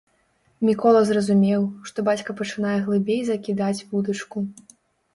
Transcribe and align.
Мікола 0.69 1.01
зразумеў, 1.09 1.61
што 1.91 2.07
бацька 2.09 2.37
пачынае 2.41 2.75
глыбей 2.89 3.23
закідаць 3.31 3.73
вудачку. 3.95 4.37